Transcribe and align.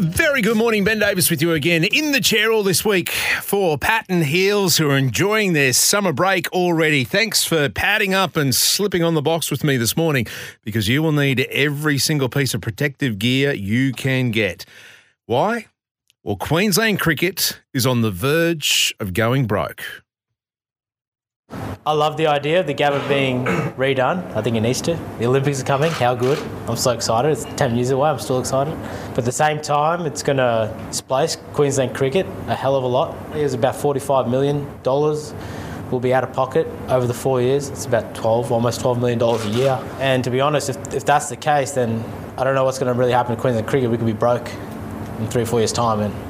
Very 0.00 0.42
good 0.42 0.56
morning, 0.56 0.84
Ben 0.84 1.00
Davis 1.00 1.28
with 1.28 1.42
you 1.42 1.54
again 1.54 1.82
in 1.82 2.12
the 2.12 2.20
chair 2.20 2.52
all 2.52 2.62
this 2.62 2.84
week 2.84 3.08
for 3.42 3.76
Patton 3.76 4.22
Heals 4.22 4.76
who 4.76 4.88
are 4.88 4.96
enjoying 4.96 5.54
their 5.54 5.72
summer 5.72 6.12
break 6.12 6.48
already. 6.52 7.02
Thanks 7.02 7.44
for 7.44 7.68
padding 7.68 8.14
up 8.14 8.36
and 8.36 8.54
slipping 8.54 9.02
on 9.02 9.14
the 9.14 9.22
box 9.22 9.50
with 9.50 9.64
me 9.64 9.76
this 9.76 9.96
morning 9.96 10.28
because 10.62 10.86
you 10.86 11.02
will 11.02 11.10
need 11.10 11.40
every 11.50 11.98
single 11.98 12.28
piece 12.28 12.54
of 12.54 12.60
protective 12.60 13.18
gear 13.18 13.52
you 13.52 13.92
can 13.92 14.30
get. 14.30 14.64
Why? 15.26 15.66
Well, 16.22 16.36
Queensland 16.36 17.00
cricket 17.00 17.60
is 17.74 17.84
on 17.84 18.02
the 18.02 18.12
verge 18.12 18.94
of 19.00 19.14
going 19.14 19.46
broke. 19.46 19.82
I 21.88 21.92
love 21.92 22.18
the 22.18 22.26
idea 22.26 22.60
of 22.60 22.66
the 22.66 22.74
Gabba 22.74 23.08
being 23.08 23.46
redone. 23.78 24.36
I 24.36 24.42
think 24.42 24.56
it 24.56 24.60
needs 24.60 24.82
to. 24.82 24.94
The 25.18 25.24
Olympics 25.24 25.62
are 25.62 25.64
coming. 25.64 25.90
How 25.90 26.14
good! 26.14 26.38
I'm 26.68 26.76
so 26.76 26.90
excited. 26.90 27.30
It's 27.30 27.46
10 27.56 27.76
years 27.76 27.88
away. 27.88 28.10
I'm 28.10 28.18
still 28.18 28.38
excited. 28.40 28.76
But 29.12 29.20
at 29.20 29.24
the 29.24 29.32
same 29.32 29.58
time, 29.62 30.04
it's 30.04 30.22
going 30.22 30.36
to 30.36 30.70
displace 30.88 31.36
Queensland 31.54 31.96
cricket 31.96 32.26
a 32.46 32.54
hell 32.54 32.76
of 32.76 32.84
a 32.84 32.86
lot. 32.86 33.16
It's 33.34 33.54
about 33.54 33.74
$45 33.74 34.28
million 34.28 34.66
will 35.90 35.98
be 35.98 36.12
out 36.12 36.24
of 36.24 36.32
pocket 36.34 36.66
over 36.90 37.06
the 37.06 37.14
four 37.14 37.40
years. 37.40 37.70
It's 37.70 37.86
about 37.86 38.14
12, 38.14 38.52
almost 38.52 38.82
$12 38.82 39.00
million 39.00 39.22
a 39.22 39.58
year. 39.58 39.82
And 39.98 40.22
to 40.24 40.30
be 40.30 40.42
honest, 40.42 40.68
if, 40.68 40.92
if 40.92 41.06
that's 41.06 41.30
the 41.30 41.36
case, 41.36 41.70
then 41.70 42.04
I 42.36 42.44
don't 42.44 42.54
know 42.54 42.64
what's 42.64 42.78
going 42.78 42.92
to 42.92 42.98
really 42.98 43.12
happen 43.12 43.34
to 43.34 43.40
Queensland 43.40 43.66
cricket. 43.66 43.90
We 43.90 43.96
could 43.96 44.04
be 44.04 44.12
broke 44.12 44.50
in 45.18 45.26
three 45.28 45.44
or 45.44 45.46
four 45.46 45.60
years' 45.60 45.72
time. 45.72 46.00
And 46.00 46.27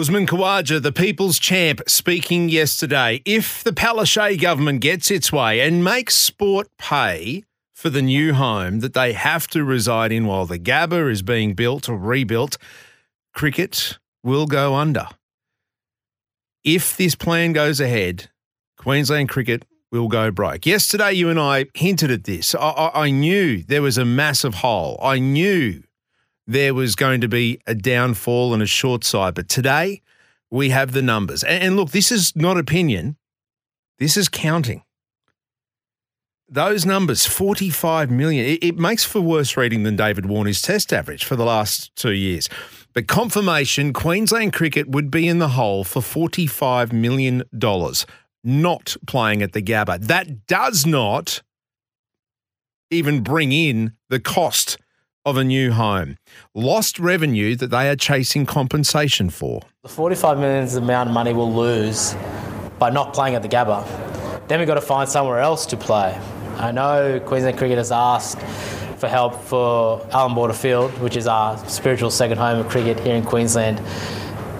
Usman 0.00 0.26
Khawaja, 0.26 0.80
the 0.80 0.92
people's 0.92 1.38
champ, 1.38 1.82
speaking 1.86 2.48
yesterday. 2.48 3.20
If 3.26 3.62
the 3.62 3.70
Palaszczuk 3.70 4.40
government 4.40 4.80
gets 4.80 5.10
its 5.10 5.30
way 5.30 5.60
and 5.60 5.84
makes 5.84 6.14
sport 6.14 6.68
pay 6.78 7.44
for 7.74 7.90
the 7.90 8.00
new 8.00 8.32
home 8.32 8.80
that 8.80 8.94
they 8.94 9.12
have 9.12 9.46
to 9.48 9.62
reside 9.62 10.10
in 10.10 10.24
while 10.24 10.46
the 10.46 10.58
Gabba 10.58 11.12
is 11.12 11.20
being 11.20 11.52
built 11.52 11.86
or 11.86 11.98
rebuilt, 11.98 12.56
cricket 13.34 13.98
will 14.24 14.46
go 14.46 14.74
under. 14.74 15.06
If 16.64 16.96
this 16.96 17.14
plan 17.14 17.52
goes 17.52 17.78
ahead, 17.78 18.30
Queensland 18.78 19.28
cricket 19.28 19.66
will 19.92 20.08
go 20.08 20.30
broke. 20.30 20.64
Yesterday, 20.64 21.12
you 21.12 21.28
and 21.28 21.38
I 21.38 21.66
hinted 21.74 22.10
at 22.10 22.24
this. 22.24 22.54
I, 22.54 22.70
I, 22.70 23.02
I 23.04 23.10
knew 23.10 23.62
there 23.64 23.82
was 23.82 23.98
a 23.98 24.06
massive 24.06 24.54
hole. 24.54 24.98
I 25.02 25.18
knew 25.18 25.82
there 26.50 26.74
was 26.74 26.96
going 26.96 27.20
to 27.20 27.28
be 27.28 27.60
a 27.68 27.76
downfall 27.76 28.52
and 28.52 28.60
a 28.60 28.66
short 28.66 29.04
side. 29.04 29.34
But 29.34 29.48
today, 29.48 30.02
we 30.50 30.70
have 30.70 30.90
the 30.90 31.02
numbers. 31.02 31.44
And, 31.44 31.62
and 31.62 31.76
look, 31.76 31.90
this 31.92 32.10
is 32.10 32.34
not 32.34 32.58
opinion, 32.58 33.16
this 34.00 34.16
is 34.16 34.28
counting. 34.28 34.82
Those 36.48 36.84
numbers, 36.84 37.24
45 37.26 38.10
million, 38.10 38.44
it, 38.44 38.64
it 38.64 38.76
makes 38.76 39.04
for 39.04 39.20
worse 39.20 39.56
reading 39.56 39.84
than 39.84 39.94
David 39.94 40.26
Warner's 40.26 40.60
test 40.60 40.92
average 40.92 41.24
for 41.24 41.36
the 41.36 41.44
last 41.44 41.94
two 41.94 42.10
years. 42.10 42.48
But 42.92 43.06
confirmation 43.06 43.92
Queensland 43.92 44.52
cricket 44.52 44.88
would 44.88 45.12
be 45.12 45.28
in 45.28 45.38
the 45.38 45.50
hole 45.50 45.84
for 45.84 46.02
$45 46.02 46.92
million, 46.92 47.44
not 48.42 48.96
playing 49.06 49.42
at 49.42 49.52
the 49.52 49.62
Gabba. 49.62 50.00
That 50.00 50.48
does 50.48 50.84
not 50.84 51.42
even 52.90 53.22
bring 53.22 53.52
in 53.52 53.92
the 54.08 54.18
cost 54.18 54.76
of 55.30 55.36
a 55.36 55.44
new 55.44 55.70
home. 55.70 56.16
Lost 56.54 56.98
revenue 56.98 57.54
that 57.56 57.68
they 57.68 57.88
are 57.88 57.94
chasing 57.94 58.44
compensation 58.46 59.30
for. 59.30 59.62
the 59.82 59.88
45 59.88 60.38
million 60.38 60.64
is 60.64 60.74
the 60.74 60.80
amount 60.80 61.08
of 61.08 61.14
money 61.14 61.32
we'll 61.32 61.54
lose 61.54 62.16
by 62.80 62.90
not 62.90 63.14
playing 63.14 63.36
at 63.36 63.42
the 63.42 63.48
Gabba. 63.48 63.86
Then 64.48 64.58
we've 64.58 64.66
got 64.66 64.74
to 64.74 64.80
find 64.80 65.08
somewhere 65.08 65.38
else 65.38 65.66
to 65.66 65.76
play. 65.76 66.18
I 66.56 66.72
know 66.72 67.20
Queensland 67.24 67.56
Cricket 67.58 67.78
has 67.78 67.92
asked 67.92 68.40
for 68.98 69.06
help 69.06 69.40
for 69.42 70.04
Allan 70.10 70.34
Border 70.34 70.52
Field, 70.52 70.90
which 71.00 71.16
is 71.16 71.28
our 71.28 71.56
spiritual 71.68 72.10
second 72.10 72.38
home 72.38 72.58
of 72.58 72.68
cricket 72.68 72.98
here 72.98 73.14
in 73.14 73.24
Queensland. 73.24 73.80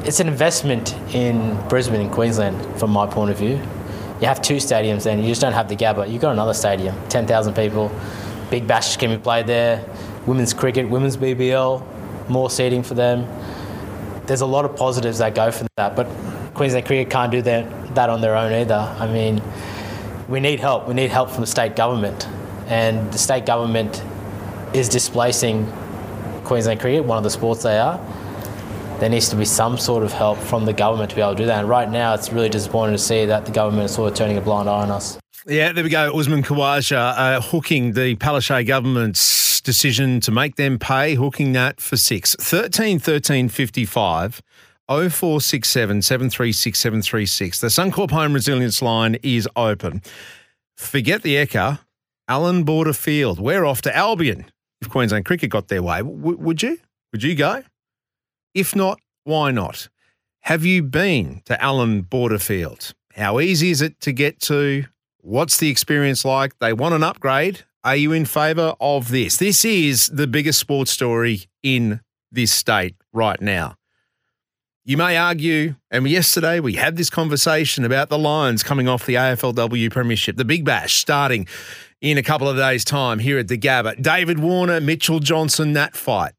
It's 0.06 0.20
an 0.20 0.28
investment 0.28 0.94
in 1.14 1.60
Brisbane 1.68 2.00
and 2.00 2.12
Queensland, 2.12 2.78
from 2.78 2.90
my 2.90 3.06
point 3.06 3.32
of 3.32 3.36
view. 3.38 3.60
You 4.20 4.26
have 4.26 4.40
two 4.40 4.56
stadiums 4.56 5.02
then, 5.02 5.18
you 5.20 5.28
just 5.28 5.40
don't 5.40 5.52
have 5.52 5.68
the 5.68 5.76
Gabba. 5.76 6.10
You've 6.10 6.22
got 6.22 6.32
another 6.32 6.54
stadium, 6.54 6.94
10,000 7.08 7.54
people, 7.54 7.90
big 8.50 8.66
bashes 8.66 8.96
can 8.96 9.10
be 9.10 9.18
played 9.18 9.46
there, 9.46 9.84
women's 10.30 10.54
cricket, 10.54 10.88
women's 10.88 11.16
BBL, 11.16 12.28
more 12.28 12.48
seating 12.48 12.84
for 12.84 12.94
them. 12.94 13.26
There's 14.26 14.42
a 14.42 14.46
lot 14.46 14.64
of 14.64 14.76
positives 14.76 15.18
that 15.18 15.34
go 15.34 15.50
for 15.50 15.66
that, 15.76 15.96
but 15.96 16.06
Queensland 16.54 16.86
Cricket 16.86 17.10
can't 17.10 17.32
do 17.32 17.42
that, 17.42 17.96
that 17.96 18.08
on 18.08 18.20
their 18.20 18.36
own 18.36 18.52
either. 18.52 18.76
I 18.76 19.12
mean, 19.12 19.42
we 20.28 20.38
need 20.38 20.60
help. 20.60 20.86
We 20.86 20.94
need 20.94 21.10
help 21.10 21.30
from 21.30 21.40
the 21.40 21.48
state 21.48 21.74
government, 21.74 22.28
and 22.68 23.12
the 23.12 23.18
state 23.18 23.44
government 23.44 24.04
is 24.72 24.88
displacing 24.88 25.66
Queensland 26.44 26.78
Cricket, 26.78 27.04
one 27.04 27.18
of 27.18 27.24
the 27.24 27.30
sports 27.30 27.64
they 27.64 27.80
are. 27.80 27.98
There 29.00 29.08
needs 29.08 29.30
to 29.30 29.36
be 29.36 29.44
some 29.44 29.78
sort 29.78 30.04
of 30.04 30.12
help 30.12 30.38
from 30.38 30.64
the 30.64 30.72
government 30.72 31.10
to 31.10 31.16
be 31.16 31.22
able 31.22 31.32
to 31.32 31.38
do 31.38 31.46
that. 31.46 31.58
And 31.58 31.68
right 31.68 31.90
now, 31.90 32.14
it's 32.14 32.32
really 32.32 32.50
disappointing 32.50 32.94
to 32.94 33.02
see 33.02 33.24
that 33.26 33.46
the 33.46 33.52
government 33.52 33.86
is 33.86 33.96
sort 33.96 34.12
of 34.12 34.16
turning 34.16 34.36
a 34.36 34.40
blind 34.40 34.68
eye 34.68 34.82
on 34.82 34.92
us. 34.92 35.18
Yeah, 35.44 35.72
there 35.72 35.82
we 35.82 35.90
go. 35.90 36.16
Usman 36.16 36.44
Khawaja 36.44 37.14
uh, 37.16 37.40
hooking 37.40 37.94
the 37.94 38.14
Palaszczuk 38.14 38.66
government's 38.66 39.49
decision 39.60 40.20
to 40.20 40.30
make 40.30 40.56
them 40.56 40.78
pay, 40.78 41.14
hooking 41.14 41.52
that 41.52 41.80
for 41.80 41.96
six. 41.96 42.34
13 42.36 42.98
13 42.98 43.48
55 43.48 44.42
0467 44.88 46.02
736 46.02 46.78
736. 46.78 47.60
The 47.60 47.68
Suncorp 47.68 48.10
Home 48.10 48.32
Resilience 48.32 48.82
line 48.82 49.16
is 49.22 49.48
open. 49.54 50.02
Forget 50.76 51.22
the 51.22 51.36
Ekka, 51.36 51.80
Allan 52.26 52.64
Border 52.64 52.92
Field. 52.92 53.38
We're 53.38 53.64
off 53.64 53.82
to 53.82 53.96
Albion 53.96 54.46
if 54.80 54.88
Queensland 54.88 55.26
Cricket 55.26 55.50
got 55.50 55.68
their 55.68 55.82
way. 55.82 55.98
W- 55.98 56.38
would 56.38 56.62
you? 56.62 56.78
Would 57.12 57.22
you 57.22 57.34
go? 57.34 57.62
If 58.54 58.74
not, 58.74 59.00
why 59.24 59.50
not? 59.50 59.88
Have 60.40 60.64
you 60.64 60.82
been 60.82 61.42
to 61.44 61.62
Allan 61.62 62.02
Border 62.02 62.38
Field? 62.38 62.94
How 63.14 63.40
easy 63.40 63.70
is 63.70 63.82
it 63.82 64.00
to 64.00 64.12
get 64.12 64.40
to? 64.42 64.86
What's 65.20 65.58
the 65.58 65.68
experience 65.68 66.24
like? 66.24 66.58
They 66.58 66.72
want 66.72 66.94
an 66.94 67.02
upgrade. 67.02 67.64
Are 67.82 67.96
you 67.96 68.12
in 68.12 68.26
favour 68.26 68.74
of 68.78 69.08
this? 69.08 69.38
This 69.38 69.64
is 69.64 70.08
the 70.08 70.26
biggest 70.26 70.58
sports 70.58 70.90
story 70.90 71.44
in 71.62 72.00
this 72.30 72.52
state 72.52 72.94
right 73.12 73.40
now. 73.40 73.76
You 74.84 74.98
may 74.98 75.16
argue, 75.16 75.76
and 75.90 76.06
yesterday 76.06 76.60
we 76.60 76.74
had 76.74 76.96
this 76.96 77.08
conversation 77.08 77.86
about 77.86 78.10
the 78.10 78.18
Lions 78.18 78.62
coming 78.62 78.86
off 78.86 79.06
the 79.06 79.14
AFLW 79.14 79.90
Premiership, 79.90 80.36
the 80.36 80.44
Big 80.44 80.62
Bash 80.62 80.96
starting 80.96 81.46
in 82.02 82.18
a 82.18 82.22
couple 82.22 82.48
of 82.48 82.56
days' 82.58 82.84
time 82.84 83.18
here 83.18 83.38
at 83.38 83.48
the 83.48 83.56
Gabba. 83.56 84.00
David 84.02 84.40
Warner, 84.40 84.80
Mitchell 84.80 85.20
Johnson, 85.20 85.72
that 85.72 85.96
fight. 85.96 86.32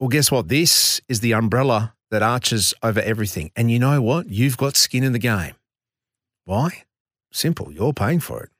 Well, 0.00 0.08
guess 0.08 0.32
what? 0.32 0.48
This 0.48 1.00
is 1.08 1.20
the 1.20 1.32
umbrella 1.32 1.94
that 2.10 2.22
arches 2.22 2.74
over 2.82 3.00
everything. 3.00 3.52
And 3.54 3.70
you 3.70 3.78
know 3.78 4.02
what? 4.02 4.28
You've 4.30 4.56
got 4.56 4.74
skin 4.74 5.04
in 5.04 5.12
the 5.12 5.20
game. 5.20 5.54
Why? 6.44 6.82
Simple. 7.32 7.70
You're 7.70 7.92
paying 7.92 8.20
for 8.20 8.42
it. 8.42 8.50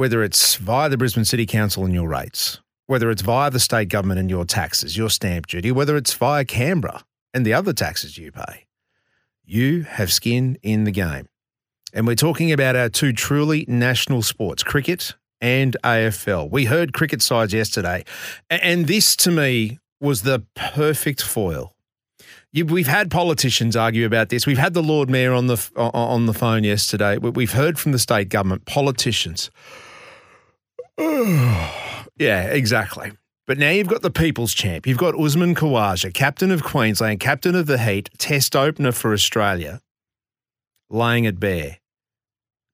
Whether 0.00 0.22
it's 0.22 0.56
via 0.56 0.88
the 0.88 0.96
Brisbane 0.96 1.26
City 1.26 1.44
Council 1.44 1.84
and 1.84 1.92
your 1.92 2.08
rates, 2.08 2.62
whether 2.86 3.10
it's 3.10 3.20
via 3.20 3.50
the 3.50 3.60
state 3.60 3.90
government 3.90 4.18
and 4.18 4.30
your 4.30 4.46
taxes, 4.46 4.96
your 4.96 5.10
stamp 5.10 5.46
duty, 5.46 5.70
whether 5.70 5.94
it's 5.94 6.14
via 6.14 6.42
Canberra 6.46 7.04
and 7.34 7.44
the 7.44 7.52
other 7.52 7.74
taxes 7.74 8.16
you 8.16 8.32
pay, 8.32 8.64
you 9.44 9.82
have 9.82 10.10
skin 10.10 10.56
in 10.62 10.84
the 10.84 10.90
game. 10.90 11.28
And 11.92 12.06
we're 12.06 12.14
talking 12.14 12.50
about 12.50 12.76
our 12.76 12.88
two 12.88 13.12
truly 13.12 13.66
national 13.68 14.22
sports, 14.22 14.62
cricket 14.62 15.16
and 15.38 15.76
AFL. 15.84 16.50
We 16.50 16.64
heard 16.64 16.94
cricket 16.94 17.20
sides 17.20 17.52
yesterday, 17.52 18.06
and 18.48 18.86
this 18.86 19.14
to 19.16 19.30
me 19.30 19.80
was 20.00 20.22
the 20.22 20.46
perfect 20.56 21.20
foil. 21.20 21.74
We've 22.54 22.86
had 22.86 23.10
politicians 23.10 23.76
argue 23.76 24.06
about 24.06 24.30
this. 24.30 24.46
We've 24.46 24.56
had 24.56 24.72
the 24.72 24.82
Lord 24.82 25.10
Mayor 25.10 25.34
on 25.34 25.46
the 25.46 25.70
on 25.76 26.24
the 26.24 26.32
phone 26.32 26.64
yesterday. 26.64 27.18
We've 27.18 27.52
heard 27.52 27.78
from 27.78 27.92
the 27.92 27.98
state 27.98 28.30
government, 28.30 28.64
politicians. 28.64 29.50
yeah, 32.18 32.44
exactly. 32.44 33.12
But 33.46 33.58
now 33.58 33.70
you've 33.70 33.88
got 33.88 34.02
the 34.02 34.10
people's 34.10 34.52
champ. 34.52 34.86
You've 34.86 34.98
got 34.98 35.18
Usman 35.18 35.54
Khawaja, 35.54 36.12
captain 36.12 36.50
of 36.50 36.62
Queensland, 36.62 37.20
captain 37.20 37.54
of 37.54 37.66
the 37.66 37.78
Heat, 37.78 38.10
test 38.18 38.54
opener 38.54 38.92
for 38.92 39.12
Australia, 39.12 39.80
laying 40.90 41.24
it 41.24 41.40
bare. 41.40 41.78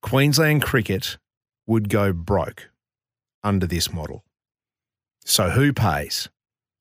Queensland 0.03 0.63
cricket 0.63 1.19
would 1.67 1.89
go 1.89 2.13
broke 2.13 2.71
under 3.45 3.67
this 3.67 3.93
model. 3.93 4.25
So 5.25 5.51
who 5.51 5.73
pays? 5.73 6.29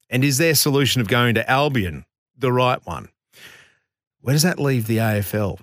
And 0.09 0.23
is 0.23 0.39
their 0.39 0.55
solution 0.55 0.99
of 0.99 1.07
going 1.07 1.35
to 1.35 1.49
Albion 1.49 2.05
the 2.37 2.51
right 2.51 2.85
one? 2.85 3.09
Where 4.19 4.33
does 4.33 4.43
that 4.43 4.59
leave 4.59 4.87
the 4.87 4.97
AFL? 4.97 5.59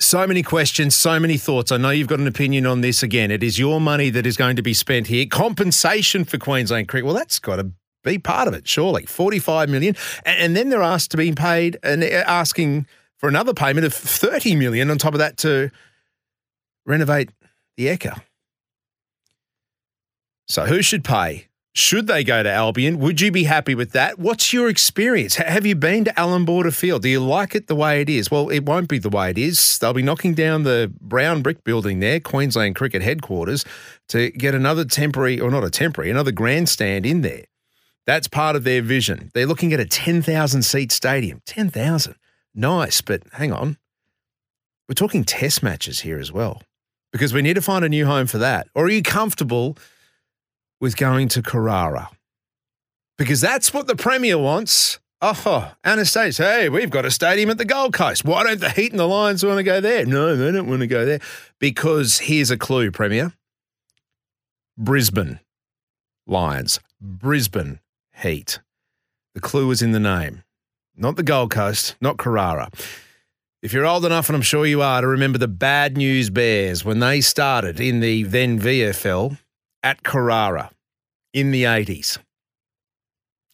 So 0.00 0.26
many 0.26 0.44
questions, 0.44 0.94
so 0.94 1.18
many 1.18 1.36
thoughts. 1.36 1.72
I 1.72 1.76
know 1.76 1.90
you've 1.90 2.06
got 2.06 2.20
an 2.20 2.28
opinion 2.28 2.66
on 2.66 2.82
this 2.82 3.02
again. 3.02 3.32
It 3.32 3.42
is 3.42 3.58
your 3.58 3.80
money 3.80 4.10
that 4.10 4.26
is 4.26 4.36
going 4.36 4.54
to 4.56 4.62
be 4.62 4.72
spent 4.72 5.08
here. 5.08 5.26
Compensation 5.26 6.24
for 6.24 6.38
Queensland 6.38 6.86
cricket. 6.86 7.04
Well, 7.04 7.16
that's 7.16 7.40
got 7.40 7.56
to 7.56 7.72
be 8.04 8.18
part 8.18 8.46
of 8.46 8.54
it, 8.54 8.68
surely. 8.68 9.06
45 9.06 9.68
million. 9.68 9.96
And 10.24 10.56
then 10.56 10.68
they're 10.68 10.82
asked 10.82 11.10
to 11.12 11.16
be 11.16 11.32
paid 11.32 11.78
and 11.82 12.04
uh, 12.04 12.06
asking 12.26 12.86
for 13.16 13.28
another 13.28 13.52
payment 13.52 13.86
of 13.86 13.92
30 13.92 14.54
million 14.54 14.88
on 14.88 14.98
top 14.98 15.14
of 15.14 15.18
that 15.18 15.36
to 15.38 15.70
renovate 16.86 17.30
the 17.76 17.86
Ekka. 17.86 18.22
So 20.46 20.64
who 20.66 20.80
should 20.80 21.02
pay? 21.02 21.47
Should 21.78 22.08
they 22.08 22.24
go 22.24 22.42
to 22.42 22.50
Albion? 22.50 22.98
Would 22.98 23.20
you 23.20 23.30
be 23.30 23.44
happy 23.44 23.76
with 23.76 23.92
that? 23.92 24.18
What's 24.18 24.52
your 24.52 24.68
experience? 24.68 25.36
Have 25.36 25.64
you 25.64 25.76
been 25.76 26.06
to 26.06 26.18
Allan 26.18 26.44
Border 26.44 26.72
Field? 26.72 27.02
Do 27.02 27.08
you 27.08 27.20
like 27.20 27.54
it 27.54 27.68
the 27.68 27.76
way 27.76 28.00
it 28.00 28.10
is? 28.10 28.32
Well, 28.32 28.48
it 28.48 28.64
won't 28.64 28.88
be 28.88 28.98
the 28.98 29.08
way 29.08 29.30
it 29.30 29.38
is. 29.38 29.78
They'll 29.78 29.92
be 29.92 30.02
knocking 30.02 30.34
down 30.34 30.64
the 30.64 30.92
brown 31.00 31.40
brick 31.40 31.62
building 31.62 32.00
there, 32.00 32.18
Queensland 32.18 32.74
Cricket 32.74 33.02
headquarters, 33.02 33.64
to 34.08 34.30
get 34.30 34.56
another 34.56 34.84
temporary, 34.84 35.38
or 35.38 35.52
not 35.52 35.62
a 35.62 35.70
temporary, 35.70 36.10
another 36.10 36.32
grandstand 36.32 37.06
in 37.06 37.20
there. 37.20 37.44
That's 38.06 38.26
part 38.26 38.56
of 38.56 38.64
their 38.64 38.82
vision. 38.82 39.30
They're 39.32 39.46
looking 39.46 39.72
at 39.72 39.78
a 39.78 39.86
10,000 39.86 40.62
seat 40.62 40.90
stadium. 40.90 41.42
10,000. 41.46 42.16
Nice, 42.56 43.00
but 43.02 43.22
hang 43.34 43.52
on. 43.52 43.76
We're 44.88 44.94
talking 44.94 45.22
test 45.22 45.62
matches 45.62 46.00
here 46.00 46.18
as 46.18 46.32
well 46.32 46.60
because 47.12 47.32
we 47.32 47.40
need 47.40 47.54
to 47.54 47.62
find 47.62 47.84
a 47.84 47.88
new 47.88 48.04
home 48.04 48.26
for 48.26 48.38
that. 48.38 48.66
Or 48.74 48.86
are 48.86 48.90
you 48.90 49.04
comfortable 49.04 49.78
with 50.80 50.96
going 50.96 51.28
to 51.28 51.42
Carrara? 51.42 52.10
Because 53.16 53.40
that's 53.40 53.74
what 53.74 53.86
the 53.86 53.96
Premier 53.96 54.38
wants. 54.38 55.00
Oh, 55.20 55.72
Anastasia, 55.84 56.44
hey, 56.44 56.68
we've 56.68 56.90
got 56.90 57.04
a 57.04 57.10
stadium 57.10 57.50
at 57.50 57.58
the 57.58 57.64
Gold 57.64 57.92
Coast. 57.92 58.24
Why 58.24 58.44
don't 58.44 58.60
the 58.60 58.70
Heat 58.70 58.92
and 58.92 59.00
the 59.00 59.08
Lions 59.08 59.44
want 59.44 59.58
to 59.58 59.64
go 59.64 59.80
there? 59.80 60.06
No, 60.06 60.36
they 60.36 60.52
don't 60.52 60.68
want 60.68 60.80
to 60.80 60.86
go 60.86 61.04
there. 61.04 61.18
Because 61.58 62.18
here's 62.18 62.52
a 62.52 62.56
clue, 62.56 62.92
Premier 62.92 63.32
Brisbane 64.76 65.40
Lions, 66.24 66.78
Brisbane 67.00 67.80
Heat. 68.14 68.60
The 69.34 69.40
clue 69.40 69.70
is 69.72 69.82
in 69.82 69.90
the 69.90 69.98
name, 69.98 70.44
not 70.96 71.16
the 71.16 71.24
Gold 71.24 71.50
Coast, 71.50 71.96
not 72.00 72.16
Carrara. 72.16 72.70
If 73.60 73.72
you're 73.72 73.86
old 73.86 74.04
enough, 74.04 74.28
and 74.28 74.36
I'm 74.36 74.42
sure 74.42 74.66
you 74.66 74.82
are, 74.82 75.00
to 75.00 75.06
remember 75.08 75.38
the 75.38 75.48
Bad 75.48 75.96
News 75.96 76.30
Bears 76.30 76.84
when 76.84 77.00
they 77.00 77.20
started 77.20 77.80
in 77.80 77.98
the 77.98 78.22
then 78.22 78.60
VFL 78.60 79.36
at 79.88 80.02
Carrara 80.02 80.70
in 81.32 81.50
the 81.50 81.64
80s. 81.64 82.18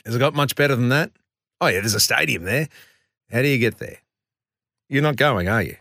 Has 0.04 0.16
it 0.16 0.18
got 0.18 0.34
much 0.34 0.56
better 0.56 0.74
than 0.74 0.88
that? 0.88 1.12
Oh, 1.60 1.68
yeah, 1.68 1.78
there's 1.78 1.94
a 1.94 2.00
stadium 2.00 2.42
there. 2.42 2.68
How 3.30 3.40
do 3.40 3.46
you 3.46 3.58
get 3.58 3.78
there? 3.78 3.98
You're 4.88 5.04
not 5.04 5.14
going, 5.14 5.48
are 5.48 5.62
you? 5.62 5.76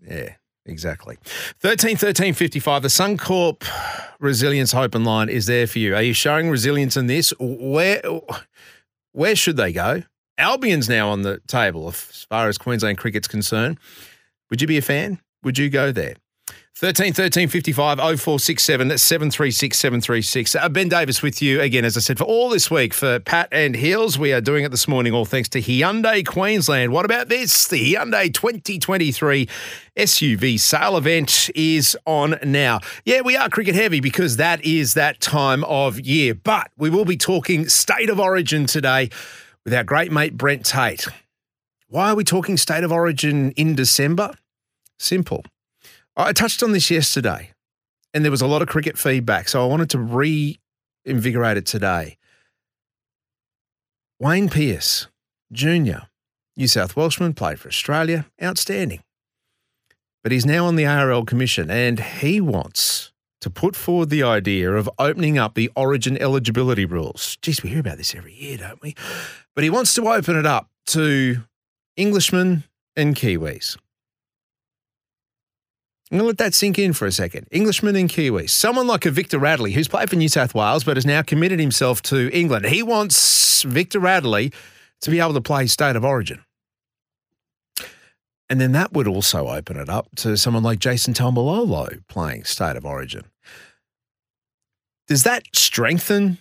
Yeah, 0.00 0.34
exactly. 0.64 1.18
13 1.58 1.96
13 1.96 2.32
55. 2.32 2.82
The 2.82 2.88
Suncorp 2.88 3.64
Resilience 4.20 4.70
Hope 4.70 4.94
and 4.94 5.04
Line 5.04 5.28
is 5.28 5.46
there 5.46 5.66
for 5.66 5.80
you. 5.80 5.96
Are 5.96 6.02
you 6.02 6.14
showing 6.14 6.48
resilience 6.48 6.96
in 6.96 7.08
this? 7.08 7.34
Where, 7.40 8.02
where 9.10 9.34
should 9.34 9.56
they 9.56 9.72
go? 9.72 10.04
Albion's 10.38 10.88
now 10.88 11.08
on 11.08 11.22
the 11.22 11.40
table 11.48 11.88
as 11.88 12.24
far 12.30 12.48
as 12.48 12.56
Queensland 12.56 12.98
cricket's 12.98 13.26
concerned. 13.26 13.78
Would 14.50 14.60
you 14.60 14.68
be 14.68 14.78
a 14.78 14.82
fan? 14.82 15.20
Would 15.42 15.58
you 15.58 15.70
go 15.70 15.90
there? 15.90 16.14
13 16.76 17.12
13 17.12 17.46
55 17.46 17.98
0467 17.98 18.88
that's 18.88 19.02
736 19.04 19.78
736. 19.78 20.56
Uh, 20.56 20.68
ben 20.68 20.88
Davis 20.88 21.22
with 21.22 21.40
you 21.40 21.60
again, 21.60 21.84
as 21.84 21.96
I 21.96 22.00
said, 22.00 22.18
for 22.18 22.24
all 22.24 22.48
this 22.48 22.68
week 22.68 22.92
for 22.92 23.20
Pat 23.20 23.48
and 23.52 23.76
Heals. 23.76 24.18
We 24.18 24.32
are 24.32 24.40
doing 24.40 24.64
it 24.64 24.72
this 24.72 24.88
morning, 24.88 25.12
all 25.12 25.24
thanks 25.24 25.48
to 25.50 25.60
Hyundai 25.60 26.26
Queensland. 26.26 26.90
What 26.90 27.04
about 27.04 27.28
this? 27.28 27.68
The 27.68 27.94
Hyundai 27.94 28.34
2023 28.34 29.48
SUV 29.96 30.58
sale 30.58 30.96
event 30.96 31.48
is 31.54 31.96
on 32.06 32.40
now. 32.42 32.80
Yeah, 33.04 33.20
we 33.20 33.36
are 33.36 33.48
cricket 33.48 33.76
heavy 33.76 34.00
because 34.00 34.38
that 34.38 34.64
is 34.64 34.94
that 34.94 35.20
time 35.20 35.62
of 35.64 36.00
year, 36.00 36.34
but 36.34 36.72
we 36.76 36.90
will 36.90 37.04
be 37.04 37.16
talking 37.16 37.68
state 37.68 38.10
of 38.10 38.18
origin 38.18 38.66
today 38.66 39.10
with 39.64 39.72
our 39.72 39.84
great 39.84 40.10
mate 40.10 40.36
Brent 40.36 40.66
Tate. 40.66 41.06
Why 41.86 42.10
are 42.10 42.16
we 42.16 42.24
talking 42.24 42.56
state 42.56 42.82
of 42.82 42.90
origin 42.90 43.52
in 43.52 43.76
December? 43.76 44.32
Simple. 44.98 45.44
I 46.16 46.32
touched 46.32 46.62
on 46.62 46.72
this 46.72 46.90
yesterday 46.90 47.50
and 48.12 48.24
there 48.24 48.30
was 48.30 48.42
a 48.42 48.46
lot 48.46 48.62
of 48.62 48.68
cricket 48.68 48.96
feedback, 48.96 49.48
so 49.48 49.62
I 49.62 49.66
wanted 49.66 49.90
to 49.90 49.98
reinvigorate 49.98 51.56
it 51.56 51.66
today. 51.66 52.16
Wayne 54.20 54.48
Pearce, 54.48 55.08
Jr., 55.52 56.06
New 56.56 56.68
South 56.68 56.94
Welshman, 56.94 57.34
played 57.34 57.58
for 57.58 57.68
Australia, 57.68 58.26
outstanding. 58.40 59.02
But 60.22 60.30
he's 60.30 60.46
now 60.46 60.66
on 60.66 60.76
the 60.76 60.86
ARL 60.86 61.24
Commission 61.24 61.68
and 61.70 61.98
he 61.98 62.40
wants 62.40 63.12
to 63.40 63.50
put 63.50 63.76
forward 63.76 64.08
the 64.08 64.22
idea 64.22 64.72
of 64.72 64.88
opening 64.98 65.36
up 65.36 65.54
the 65.54 65.70
origin 65.76 66.16
eligibility 66.16 66.86
rules. 66.86 67.36
Geez, 67.42 67.62
we 67.62 67.70
hear 67.70 67.80
about 67.80 67.98
this 67.98 68.14
every 68.14 68.32
year, 68.32 68.56
don't 68.56 68.80
we? 68.80 68.94
But 69.54 69.64
he 69.64 69.70
wants 69.70 69.92
to 69.94 70.08
open 70.08 70.36
it 70.36 70.46
up 70.46 70.70
to 70.86 71.42
Englishmen 71.98 72.64
and 72.96 73.14
Kiwis. 73.14 73.76
I'm 76.14 76.18
going 76.18 76.26
to 76.26 76.28
let 76.28 76.38
that 76.38 76.54
sink 76.54 76.78
in 76.78 76.92
for 76.92 77.06
a 77.06 77.10
second. 77.10 77.48
Englishman 77.50 77.96
and 77.96 78.08
Kiwis. 78.08 78.50
Someone 78.50 78.86
like 78.86 79.04
a 79.04 79.10
Victor 79.10 79.36
Radley, 79.36 79.72
who's 79.72 79.88
played 79.88 80.08
for 80.08 80.14
New 80.14 80.28
South 80.28 80.54
Wales 80.54 80.84
but 80.84 80.96
has 80.96 81.04
now 81.04 81.22
committed 81.22 81.58
himself 81.58 82.02
to 82.02 82.30
England. 82.32 82.66
He 82.66 82.84
wants 82.84 83.64
Victor 83.64 83.98
Radley 83.98 84.52
to 85.00 85.10
be 85.10 85.18
able 85.18 85.34
to 85.34 85.40
play 85.40 85.66
state 85.66 85.96
of 85.96 86.04
origin. 86.04 86.44
And 88.48 88.60
then 88.60 88.70
that 88.70 88.92
would 88.92 89.08
also 89.08 89.48
open 89.48 89.76
it 89.76 89.88
up 89.88 90.06
to 90.18 90.36
someone 90.36 90.62
like 90.62 90.78
Jason 90.78 91.14
Taumalolo 91.14 92.06
playing 92.06 92.44
state 92.44 92.76
of 92.76 92.86
origin. 92.86 93.24
Does 95.08 95.24
that 95.24 95.42
strengthen 95.52 96.38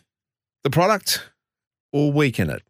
the 0.63 0.69
product 0.69 1.31
or 1.91 2.11
weaken 2.11 2.51
it? 2.51 2.61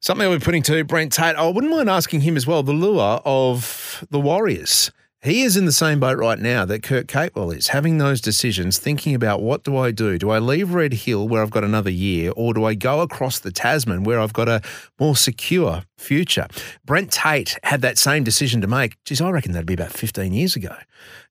Something 0.00 0.26
I'll 0.26 0.36
be 0.36 0.44
putting 0.44 0.64
to 0.64 0.82
Brent 0.82 1.12
Tate. 1.12 1.36
I 1.36 1.48
wouldn't 1.48 1.72
mind 1.72 1.88
asking 1.88 2.22
him 2.22 2.36
as 2.36 2.48
well 2.48 2.64
the 2.64 2.72
lure 2.72 3.20
of 3.24 4.04
the 4.10 4.18
Warriors. 4.18 4.90
He 5.26 5.42
is 5.42 5.56
in 5.56 5.64
the 5.64 5.72
same 5.72 5.98
boat 5.98 6.18
right 6.18 6.38
now 6.38 6.64
that 6.66 6.84
Kurt 6.84 7.08
Capewell 7.08 7.52
is, 7.52 7.66
having 7.66 7.98
those 7.98 8.20
decisions, 8.20 8.78
thinking 8.78 9.12
about 9.12 9.42
what 9.42 9.64
do 9.64 9.76
I 9.76 9.90
do? 9.90 10.18
Do 10.18 10.30
I 10.30 10.38
leave 10.38 10.72
Red 10.72 10.92
Hill 10.92 11.26
where 11.26 11.42
I've 11.42 11.50
got 11.50 11.64
another 11.64 11.90
year, 11.90 12.30
or 12.36 12.54
do 12.54 12.64
I 12.64 12.74
go 12.74 13.00
across 13.00 13.40
the 13.40 13.50
Tasman 13.50 14.04
where 14.04 14.20
I've 14.20 14.32
got 14.32 14.48
a 14.48 14.62
more 15.00 15.16
secure 15.16 15.82
future? 15.98 16.46
Brent 16.84 17.10
Tate 17.10 17.58
had 17.64 17.82
that 17.82 17.98
same 17.98 18.22
decision 18.22 18.60
to 18.60 18.68
make. 18.68 19.02
Geez, 19.02 19.20
I 19.20 19.30
reckon 19.30 19.50
that'd 19.50 19.66
be 19.66 19.74
about 19.74 19.90
15 19.90 20.32
years 20.32 20.54
ago. 20.54 20.76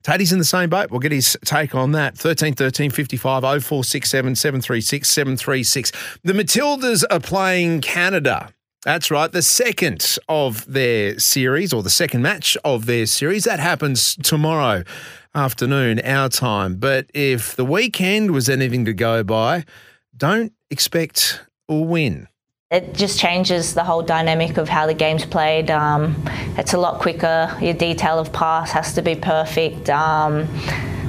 Tatey's 0.03 0.33
in 0.33 0.39
the 0.39 0.43
same 0.43 0.69
boat. 0.69 0.91
We'll 0.91 0.99
get 0.99 1.13
his 1.13 1.37
take 1.45 1.73
on 1.73 1.93
that. 1.93 2.17
13 2.17 2.53
13 2.53 2.91
55 2.91 3.43
0467 3.43 4.35
736 4.35 5.09
736. 5.09 5.91
The 6.21 6.33
Matildas 6.33 7.05
are 7.09 7.21
playing 7.21 7.79
Canada 7.79 8.53
that's 8.85 9.09
right. 9.09 9.31
The 9.31 9.41
second 9.41 10.17
of 10.29 10.71
their 10.71 11.17
series, 11.17 11.73
or 11.73 11.81
the 11.81 11.89
second 11.89 12.21
match 12.21 12.55
of 12.63 12.85
their 12.85 13.07
series, 13.07 13.43
that 13.45 13.59
happens 13.59 14.15
tomorrow 14.17 14.83
afternoon, 15.33 15.99
our 16.01 16.29
time. 16.29 16.75
But 16.75 17.09
if 17.13 17.55
the 17.55 17.65
weekend 17.65 18.29
was 18.29 18.47
anything 18.47 18.85
to 18.85 18.93
go 18.93 19.23
by, 19.23 19.65
don't 20.15 20.53
expect 20.69 21.43
a 21.67 21.75
win. 21.75 22.27
It 22.69 22.93
just 22.93 23.19
changes 23.19 23.73
the 23.73 23.83
whole 23.83 24.03
dynamic 24.03 24.57
of 24.57 24.69
how 24.69 24.85
the 24.85 24.93
game's 24.93 25.25
played. 25.25 25.71
Um, 25.71 26.15
it's 26.57 26.73
a 26.73 26.77
lot 26.77 27.01
quicker. 27.01 27.55
Your 27.59 27.73
detail 27.73 28.19
of 28.19 28.31
pass 28.33 28.71
has 28.71 28.93
to 28.93 29.01
be 29.01 29.15
perfect. 29.15 29.89
Um, 29.89 30.47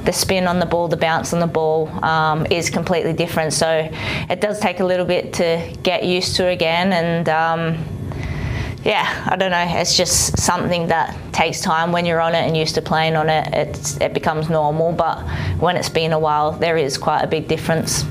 the 0.07 0.13
spin 0.13 0.47
on 0.47 0.59
the 0.59 0.65
ball, 0.65 0.87
the 0.87 0.95
bounce 0.95 1.33
on 1.33 1.41
the 1.41 1.47
ball 1.47 1.89
um, 2.03 2.45
is 2.49 2.69
completely 2.69 3.11
different. 3.11 3.51
So 3.51 3.91
it 4.29 4.39
does 4.39 4.57
take 4.57 4.79
a 4.79 4.85
little 4.85 5.05
bit 5.05 5.33
to 5.33 5.77
get 5.83 6.05
used 6.05 6.37
to 6.37 6.47
again. 6.47 6.93
And 6.93 7.27
um, 7.27 7.85
yeah, 8.83 9.27
I 9.29 9.35
don't 9.35 9.51
know. 9.51 9.65
It's 9.67 9.97
just 9.97 10.39
something 10.39 10.87
that 10.87 11.13
takes 11.33 11.59
time 11.59 11.91
when 11.91 12.05
you're 12.05 12.21
on 12.21 12.35
it 12.35 12.47
and 12.47 12.55
used 12.55 12.75
to 12.75 12.81
playing 12.81 13.17
on 13.17 13.29
it. 13.29 14.01
It 14.01 14.13
becomes 14.13 14.49
normal. 14.49 14.93
But 14.93 15.27
when 15.59 15.75
it's 15.75 15.89
been 15.89 16.13
a 16.13 16.19
while, 16.19 16.53
there 16.53 16.77
is 16.77 16.97
quite 16.97 17.21
a 17.21 17.27
big 17.27 17.49
difference. 17.49 18.05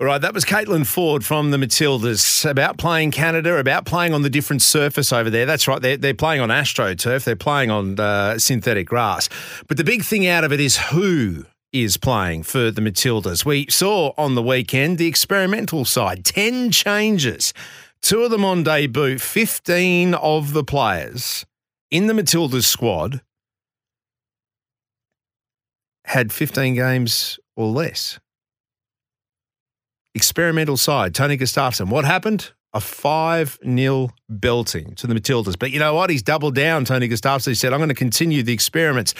All 0.00 0.06
right, 0.06 0.18
that 0.22 0.32
was 0.32 0.46
Caitlin 0.46 0.86
Foord 0.86 1.24
from 1.24 1.50
the 1.50 1.58
Matildas 1.58 2.48
about 2.48 2.78
playing 2.78 3.10
Canada, 3.10 3.58
about 3.58 3.84
playing 3.84 4.14
on 4.14 4.22
the 4.22 4.30
different 4.30 4.62
surface 4.62 5.12
over 5.12 5.28
there. 5.28 5.44
That's 5.44 5.68
right, 5.68 5.82
they're, 5.82 5.98
they're 5.98 6.14
playing 6.14 6.40
on 6.40 6.48
AstroTurf, 6.48 7.24
they're 7.24 7.36
playing 7.36 7.70
on 7.70 8.00
uh, 8.00 8.38
synthetic 8.38 8.86
grass. 8.86 9.28
But 9.68 9.76
the 9.76 9.84
big 9.84 10.02
thing 10.02 10.26
out 10.26 10.42
of 10.42 10.54
it 10.54 10.60
is 10.60 10.78
who 10.78 11.44
is 11.74 11.98
playing 11.98 12.44
for 12.44 12.70
the 12.70 12.80
Matildas. 12.80 13.44
We 13.44 13.66
saw 13.68 14.14
on 14.16 14.36
the 14.36 14.42
weekend 14.42 14.96
the 14.96 15.06
experimental 15.06 15.84
side, 15.84 16.24
10 16.24 16.70
changes, 16.70 17.52
two 18.00 18.22
of 18.22 18.30
them 18.30 18.42
on 18.42 18.62
debut, 18.62 19.18
15 19.18 20.14
of 20.14 20.54
the 20.54 20.64
players 20.64 21.44
in 21.90 22.06
the 22.06 22.14
Matildas 22.14 22.64
squad 22.64 23.20
had 26.06 26.32
15 26.32 26.74
games 26.74 27.38
or 27.54 27.66
less 27.66 28.18
experimental 30.14 30.76
side, 30.76 31.14
Tony 31.14 31.36
Gustavsson. 31.36 31.88
What 31.88 32.04
happened? 32.04 32.52
A 32.72 32.80
5 32.80 33.58
0 33.64 34.10
belting 34.28 34.94
to 34.94 35.06
the 35.06 35.14
Matildas. 35.14 35.58
But 35.58 35.72
you 35.72 35.78
know 35.78 35.94
what? 35.94 36.10
He's 36.10 36.22
doubled 36.22 36.54
down, 36.54 36.84
Tony 36.84 37.08
Gustavsson. 37.08 37.48
He 37.48 37.54
said, 37.54 37.72
I'm 37.72 37.80
going 37.80 37.88
to 37.88 37.94
continue 37.94 38.42
the 38.42 38.52
experiments. 38.52 39.14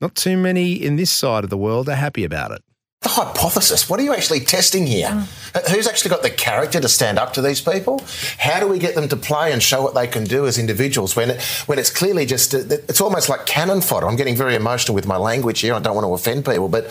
Not 0.00 0.14
too 0.14 0.36
many 0.36 0.72
in 0.72 0.96
this 0.96 1.10
side 1.10 1.44
of 1.44 1.50
the 1.50 1.56
world 1.56 1.88
are 1.88 1.94
happy 1.94 2.24
about 2.24 2.52
it. 2.52 2.62
The 3.02 3.08
hypothesis. 3.08 3.88
What 3.88 4.00
are 4.00 4.02
you 4.02 4.12
actually 4.12 4.40
testing 4.40 4.84
here? 4.84 5.06
Mm. 5.06 5.70
Who's 5.70 5.86
actually 5.86 6.10
got 6.10 6.22
the 6.22 6.30
character 6.30 6.80
to 6.80 6.88
stand 6.88 7.16
up 7.16 7.32
to 7.34 7.42
these 7.42 7.60
people? 7.60 8.02
How 8.38 8.58
do 8.58 8.66
we 8.66 8.80
get 8.80 8.96
them 8.96 9.08
to 9.08 9.16
play 9.16 9.52
and 9.52 9.62
show 9.62 9.82
what 9.82 9.94
they 9.94 10.08
can 10.08 10.24
do 10.24 10.46
as 10.46 10.58
individuals 10.58 11.14
when 11.14 11.30
it, 11.30 11.42
when 11.66 11.78
it's 11.78 11.90
clearly 11.90 12.26
just 12.26 12.54
it's 12.54 13.00
almost 13.00 13.28
like 13.28 13.46
cannon 13.46 13.82
fodder. 13.82 14.08
I'm 14.08 14.16
getting 14.16 14.34
very 14.34 14.56
emotional 14.56 14.96
with 14.96 15.06
my 15.06 15.16
language 15.16 15.60
here. 15.60 15.74
I 15.74 15.78
don't 15.78 15.94
want 15.94 16.06
to 16.06 16.12
offend 16.12 16.44
people, 16.44 16.68
but 16.68 16.86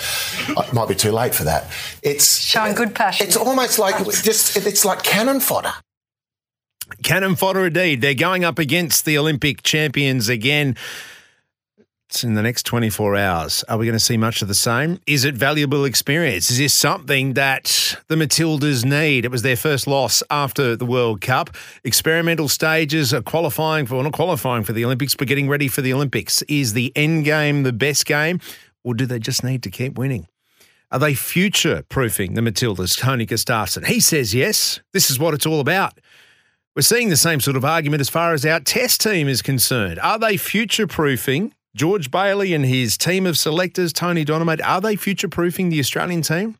it 0.47 0.73
might 0.73 0.87
be 0.87 0.95
too 0.95 1.11
late 1.11 1.35
for 1.35 1.43
that. 1.43 1.69
It's 2.01 2.39
showing 2.39 2.73
good 2.73 2.95
passion. 2.95 3.27
It's 3.27 3.35
almost 3.35 3.77
like 3.77 3.97
just 4.23 4.55
it's 4.55 4.85
like 4.85 5.03
cannon 5.03 5.41
fodder. 5.41 5.73
Cannon 7.03 7.35
fodder 7.35 7.67
indeed. 7.67 7.99
They're 7.99 8.13
going 8.13 8.45
up 8.45 8.59
against 8.59 9.03
the 9.03 9.17
Olympic 9.17 9.61
champions 9.61 10.29
again 10.29 10.77
in 12.23 12.33
the 12.33 12.41
next 12.41 12.65
24 12.65 13.15
hours. 13.15 13.63
Are 13.69 13.77
we 13.77 13.85
going 13.85 13.97
to 13.97 14.03
see 14.03 14.17
much 14.17 14.41
of 14.41 14.47
the 14.47 14.55
same? 14.55 14.99
Is 15.05 15.25
it 15.25 15.35
valuable 15.35 15.85
experience? 15.85 16.49
Is 16.49 16.57
this 16.57 16.73
something 16.73 17.33
that 17.33 17.97
the 18.07 18.15
Matildas 18.15 18.85
need? 18.85 19.25
It 19.25 19.31
was 19.31 19.41
their 19.41 19.55
first 19.55 19.87
loss 19.87 20.23
after 20.31 20.75
the 20.75 20.85
World 20.85 21.21
Cup. 21.21 21.51
Experimental 21.83 22.47
stages 22.47 23.13
are 23.13 23.21
qualifying 23.21 23.85
for, 23.85 23.95
well, 23.95 24.03
not 24.03 24.13
qualifying 24.13 24.63
for 24.63 24.73
the 24.73 24.85
Olympics, 24.85 25.15
but 25.15 25.27
getting 25.27 25.49
ready 25.49 25.67
for 25.67 25.81
the 25.81 25.93
Olympics. 25.93 26.41
Is 26.43 26.73
the 26.73 26.91
end 26.95 27.25
game 27.25 27.63
the 27.63 27.73
best 27.73 28.05
game, 28.05 28.39
or 28.83 28.93
do 28.93 29.05
they 29.05 29.19
just 29.19 29.43
need 29.43 29.61
to 29.63 29.69
keep 29.69 29.97
winning? 29.97 30.27
Are 30.89 30.99
they 30.99 31.13
future 31.13 31.83
proofing 31.89 32.35
the 32.35 32.41
Matildas? 32.41 32.97
Tony 32.97 33.25
Gustavsson. 33.25 33.85
He 33.85 33.99
says 33.99 34.33
yes. 34.33 34.79
This 34.93 35.11
is 35.11 35.19
what 35.19 35.33
it's 35.33 35.45
all 35.45 35.59
about. 35.59 35.99
We're 36.75 36.83
seeing 36.83 37.09
the 37.09 37.17
same 37.17 37.39
sort 37.39 37.57
of 37.57 37.65
argument 37.65 38.01
as 38.01 38.09
far 38.09 38.33
as 38.33 38.45
our 38.45 38.59
test 38.59 39.01
team 39.01 39.27
is 39.27 39.41
concerned. 39.41 39.99
Are 39.99 40.19
they 40.19 40.37
future 40.37 40.87
proofing 40.87 41.53
George 41.75 42.09
Bailey 42.09 42.53
and 42.53 42.65
his 42.65 42.97
team 42.97 43.25
of 43.25 43.37
selectors, 43.37 43.93
Tony 43.93 44.25
Dodemaide, 44.25 44.61
are 44.65 44.81
they 44.81 44.95
future 44.95 45.27
proofing 45.27 45.69
the 45.69 45.79
Australian 45.79 46.21
team? 46.21 46.57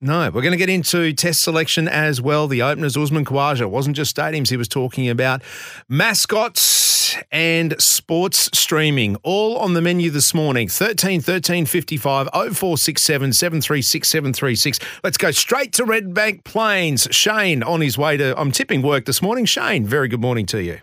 No, 0.00 0.30
we're 0.30 0.42
going 0.42 0.52
to 0.52 0.56
get 0.58 0.70
into 0.70 1.12
test 1.12 1.42
selection 1.42 1.88
as 1.88 2.20
well. 2.20 2.46
The 2.46 2.62
openers, 2.62 2.96
Usman 2.96 3.24
Khawaja, 3.24 3.68
wasn't 3.68 3.96
just 3.96 4.14
stadiums, 4.14 4.48
he 4.48 4.56
was 4.56 4.68
talking 4.68 5.08
about 5.08 5.42
mascots 5.88 7.16
and 7.32 7.74
sports 7.80 8.48
streaming, 8.56 9.16
all 9.24 9.56
on 9.58 9.74
the 9.74 9.82
menu 9.82 10.10
this 10.10 10.32
morning. 10.34 10.68
13 10.68 11.20
13 11.20 11.66
55 11.66 12.28
0467 12.32 13.32
736 13.32 14.08
736. 14.08 14.78
Let's 15.02 15.16
go 15.16 15.32
straight 15.32 15.72
to 15.74 15.84
Redbank 15.84 16.44
Plains. 16.44 17.08
Shane 17.10 17.64
on 17.64 17.80
his 17.80 17.98
way 17.98 18.16
to, 18.16 18.38
I'm 18.38 18.52
tipping 18.52 18.82
work 18.82 19.04
this 19.04 19.20
morning. 19.20 19.46
Shane, 19.46 19.84
very 19.84 20.06
good 20.06 20.20
morning 20.20 20.46
to 20.46 20.62
you. 20.62 20.78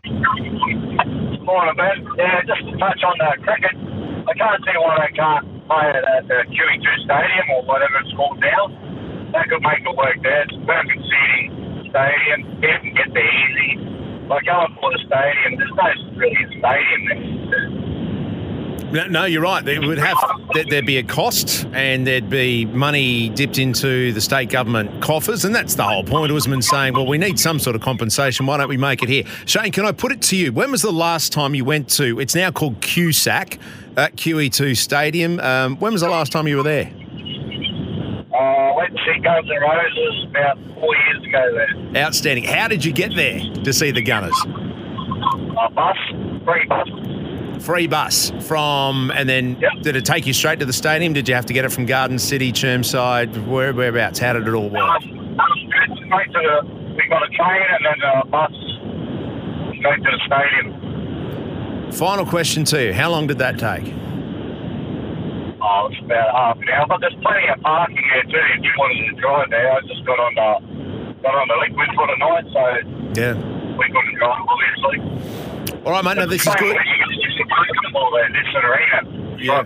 Morning, 1.56 1.80
Ben. 1.80 2.04
Yeah, 2.20 2.44
just 2.44 2.68
to 2.68 2.76
touch 2.76 3.00
on 3.08 3.16
the 3.16 3.32
cricket, 3.40 3.72
I 4.28 4.34
can't 4.36 4.60
see 4.68 4.76
why 4.76 5.08
they 5.08 5.16
can't 5.16 5.48
play 5.72 5.88
at 5.88 6.28
the 6.28 6.44
QE2 6.52 6.84
Stadium 7.08 7.48
or 7.56 7.64
whatever 7.64 7.96
it's 8.04 8.12
called 8.12 8.44
now. 8.44 8.68
They 9.32 9.40
could 9.48 9.64
make 9.64 9.80
it 9.80 9.96
work 9.96 10.20
there. 10.20 10.44
It's 10.44 10.52
a 10.52 10.60
perfect 10.68 11.00
seating 11.00 11.88
stadium. 11.88 12.60
People 12.60 12.76
can 12.84 12.92
get 13.00 13.08
there 13.16 13.24
easy. 13.24 13.72
Like 14.28 14.44
going 14.44 14.76
for 14.84 14.92
the 14.92 15.00
stadium, 15.08 15.56
there's 15.56 15.72
no 15.80 15.88
really 16.20 16.44
stadium 16.60 17.02
there. 17.08 17.85
No, 18.92 19.26
you're 19.26 19.42
right. 19.42 19.64
There 19.64 19.82
would 19.82 19.98
have 19.98 20.18
there'd 20.54 20.86
be 20.86 20.98
a 20.98 21.04
cost, 21.04 21.66
and 21.74 22.08
there'd 22.08 22.30
be 22.30 22.66
money 22.66 23.30
dipped 23.30 23.58
into 23.58 24.14
the 24.14 24.22
state 24.22 24.50
government 24.50 25.02
coffers, 25.02 25.44
and 25.44 25.54
that's 25.54 25.76
the 25.76 25.84
whole 25.84 26.04
point. 26.04 26.32
Usman 26.32 26.62
saying, 26.62 26.94
"Well, 26.94 27.06
we 27.06 27.18
need 27.18 27.38
some 27.38 27.60
sort 27.60 27.76
of 27.76 27.82
compensation. 27.82 28.46
Why 28.46 28.58
don't 28.58 28.70
we 28.70 28.78
make 28.78 29.04
it 29.04 29.10
here?" 29.10 29.24
Shane, 29.46 29.72
can 29.72 29.86
I 29.86 29.92
put 29.92 30.12
it 30.12 30.22
to 30.24 30.38
you? 30.38 30.54
When 30.54 30.72
was 30.72 30.82
the 30.82 30.94
last 30.94 31.34
time 31.34 31.56
you 31.56 31.66
went 31.66 31.90
to? 31.92 32.20
It's 32.20 32.36
now 32.36 32.52
called 32.52 32.80
QSAC 32.80 33.60
at 33.98 34.16
QE2 34.16 34.78
Stadium. 34.78 35.40
Um, 35.40 35.78
when 35.78 35.92
was 35.92 36.02
the 36.02 36.10
last 36.10 36.32
time 36.32 36.48
you 36.48 36.58
were 36.58 36.64
there? 36.64 36.90
Uh, 38.34 38.38
I 38.38 38.76
went 38.76 38.96
to 38.96 39.00
see 39.06 39.20
Guns 39.22 39.50
N' 39.50 39.62
Roses 39.62 40.28
about 40.30 40.58
four 40.76 40.96
years 40.96 41.24
ago. 41.24 41.92
There. 41.92 42.04
Outstanding. 42.04 42.46
How 42.46 42.68
did 42.68 42.86
you 42.86 42.94
get 42.94 43.16
there 43.16 43.40
to 43.64 43.74
see 43.74 43.92
the 43.92 44.02
Gunners? 44.02 44.40
A 44.46 45.72
bus, 45.72 45.98
free 46.46 46.66
bus 46.68 47.15
free 47.60 47.88
bus 47.88 48.32
from, 48.42 49.12
and 49.12 49.28
then 49.28 49.58
yep. 49.60 49.72
did 49.82 49.96
it 49.96 50.06
take 50.06 50.26
you 50.26 50.34
straight 50.34 50.60
to 50.60 50.66
the 50.66 50.74
stadium? 50.74 51.14
Did 51.14 51.28
you 51.28 51.36
have 51.36 51.46
to 51.48 51.54
get 51.54 51.66
it 51.66 51.70
from 51.70 51.86
Garden 51.86 52.20
City, 52.20 52.52
Chermside, 52.52 53.48
where, 53.48 53.74
whereabouts? 53.74 54.20
How 54.20 54.34
did 54.34 54.48
it 54.48 54.54
all 54.54 54.70
work? 54.70 55.02
Um, 55.02 55.40
straight 56.08 56.32
to 56.32 56.40
the, 56.40 56.66
we 56.96 57.08
got 57.10 57.24
a 57.24 57.30
train 57.30 57.64
and 57.72 57.86
then 57.86 58.02
a 58.04 58.26
bus 58.28 58.52
straight 59.80 60.04
to 60.04 60.12
the 60.12 60.22
stadium. 60.26 61.92
Final 61.92 62.26
question 62.26 62.64
to 62.66 62.88
you: 62.88 62.94
How 62.94 63.10
long 63.10 63.28
did 63.28 63.38
that 63.40 63.60
take? 63.60 63.94
Oh, 65.62 65.90
it's 65.90 66.00
about 66.04 66.36
half 66.36 66.58
an 66.58 66.70
hour, 66.70 66.86
but 66.88 67.02
there's 67.02 67.16
plenty 67.22 67.48
of 67.50 67.60
parking 67.62 67.98
here 67.98 68.24
too. 68.24 68.46
If 68.58 68.64
you 68.64 68.72
wanted 68.78 69.16
to 69.16 69.22
drive 69.22 69.50
there, 69.50 69.72
I 69.72 69.82
just 69.82 70.06
got 70.06 70.20
on 70.20 70.36
the 70.36 71.22
got 71.22 71.36
on 71.36 71.48
the 71.48 71.56
liquid 71.56 71.90
for 71.96 72.08
the 72.08 72.18
night, 72.20 72.46
so 72.54 72.62
yeah, 73.18 73.34
we 73.78 73.86
couldn't 73.90 74.16
drive 74.16 74.46
obviously. 74.46 75.82
All 75.86 75.92
right, 75.92 76.04
mate. 76.04 76.18
No, 76.18 76.26
this 76.26 76.46
is 76.46 76.56
good 76.56 76.76
yeah. 79.40 79.64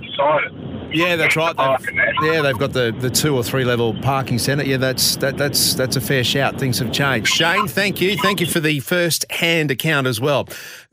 Yeah, 0.91 1.15
that's 1.17 1.35
right. 1.35 1.55
They've, 1.55 1.93
yeah, 2.23 2.41
they've 2.41 2.57
got 2.57 2.73
the, 2.73 2.95
the 2.97 3.11
two 3.11 3.35
or 3.35 3.43
three 3.43 3.63
level 3.63 3.93
parking 4.01 4.39
centre. 4.39 4.65
Yeah, 4.65 4.77
that's 4.77 5.17
that, 5.17 5.37
that's 5.37 5.75
that's 5.75 5.95
a 5.95 6.01
fair 6.01 6.23
shout. 6.23 6.59
Things 6.59 6.79
have 6.79 6.91
changed. 6.91 7.31
Shane, 7.31 7.67
thank 7.67 8.01
you, 8.01 8.17
thank 8.17 8.41
you 8.41 8.47
for 8.47 8.59
the 8.59 8.79
first 8.79 9.31
hand 9.31 9.69
account 9.69 10.07
as 10.07 10.19
well. 10.19 10.45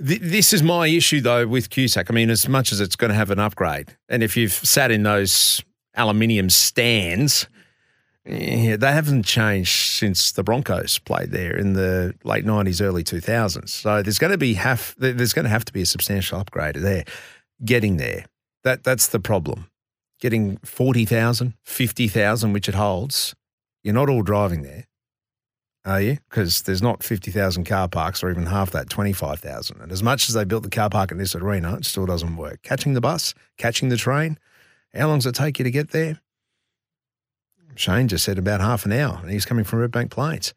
Th- 0.07 0.21
this 0.21 0.53
is 0.53 0.63
my 0.63 0.87
issue 0.87 1.21
though 1.23 1.47
with 1.47 1.71
QSAC. 1.71 2.07
I 2.11 2.13
mean, 2.13 2.29
as 2.29 2.47
much 2.47 2.73
as 2.73 2.81
it's 2.81 2.97
going 2.97 3.09
to 3.11 3.15
have 3.15 3.31
an 3.31 3.39
upgrade, 3.39 3.97
and 4.09 4.23
if 4.23 4.37
you've 4.37 4.53
sat 4.53 4.91
in 4.91 5.03
those 5.03 5.63
aluminium 5.95 6.51
stands, 6.51 7.47
yeah, 8.27 8.77
they 8.77 8.93
haven't 8.93 9.25
changed 9.25 9.71
since 9.71 10.33
the 10.33 10.43
Broncos 10.43 10.99
played 10.99 11.31
there 11.31 11.57
in 11.57 11.75
the 11.75 12.15
late 12.25 12.45
nineties, 12.45 12.81
early 12.81 13.05
two 13.05 13.21
thousands. 13.21 13.73
So 13.73 14.03
there's 14.03 14.19
going 14.19 14.33
to 14.33 14.39
be 14.39 14.55
have 14.55 14.95
there's 14.99 15.33
going 15.33 15.45
to 15.45 15.51
have 15.51 15.65
to 15.67 15.73
be 15.73 15.83
a 15.83 15.87
substantial 15.87 16.39
upgrade 16.39 16.77
there. 16.77 17.05
Getting 17.65 17.97
there, 17.97 18.27
that 18.65 18.85
that's 18.85 19.09
the 19.09 19.21
problem. 19.21 19.71
Getting 20.19 20.57
40,000, 20.65 21.55
50,000, 21.63 22.53
which 22.55 22.71
it 22.71 22.75
holds, 22.75 23.35
you're 23.83 23.95
not 23.95 24.09
all 24.09 24.23
driving 24.23 24.63
there, 24.63 24.87
are 25.87 26.01
you? 26.01 26.19
Because 26.29 26.63
there's 26.63 26.83
not 26.83 27.05
50,000 27.05 27.65
car 27.65 27.87
parks 27.87 28.25
or 28.25 28.31
even 28.31 28.47
half 28.47 28.73
that, 28.73 28.91
25,000. 28.91 29.81
And 29.81 29.93
as 29.93 30.03
much 30.03 30.29
as 30.29 30.35
they 30.35 30.45
built 30.45 30.65
the 30.65 30.71
car 30.71 30.91
park 30.91 31.13
in 31.13 31.19
this 31.19 31.35
arena, 31.35 31.77
it 31.77 31.85
still 31.85 32.07
doesn't 32.07 32.37
work. 32.37 32.63
Catching 32.63 32.95
the 32.95 33.01
bus, 33.01 33.35
catching 33.57 33.89
the 33.89 33.97
train, 33.97 34.39
how 34.93 35.07
long 35.07 35.19
does 35.19 35.27
it 35.27 35.35
take 35.35 35.59
you 35.59 35.65
to 35.65 35.71
get 35.71 35.91
there? 35.91 36.21
Shane 37.79 38.09
just 38.09 38.25
said 38.25 38.39
about 38.39 38.61
half 38.61 38.85
an 38.85 38.93
hour, 38.93 39.19
and 39.23 39.31
he's 39.31 39.45
coming 39.45 39.65
from 39.65 39.81
Redbank 39.81 40.11
Plains. 40.11 40.55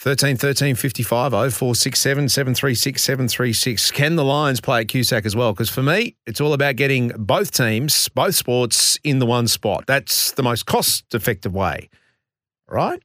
13 0.00 0.36
13 0.36 0.74
55 0.74 1.30
0467 1.32 2.28
736 2.28 3.02
736. 3.02 3.90
Can 3.90 4.16
the 4.16 4.24
Lions 4.24 4.60
play 4.60 4.80
at 4.80 4.88
QSAC 4.88 5.24
as 5.24 5.36
well? 5.36 5.52
Because 5.52 5.70
for 5.70 5.82
me, 5.82 6.16
it's 6.26 6.40
all 6.40 6.52
about 6.52 6.76
getting 6.76 7.08
both 7.16 7.52
teams, 7.52 8.08
both 8.10 8.34
sports 8.34 8.98
in 9.04 9.18
the 9.18 9.26
one 9.26 9.46
spot. 9.48 9.84
That's 9.86 10.32
the 10.32 10.42
most 10.42 10.66
cost 10.66 11.14
effective 11.14 11.54
way, 11.54 11.88
right? 12.68 13.02